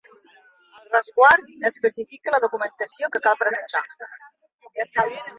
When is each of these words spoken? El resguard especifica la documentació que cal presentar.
El 0.77 0.87
resguard 0.93 1.51
especifica 1.69 2.33
la 2.35 2.39
documentació 2.45 3.09
que 3.17 3.21
cal 3.27 3.37
presentar. 3.43 3.85